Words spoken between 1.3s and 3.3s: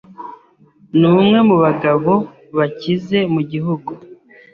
mu bagabo bakize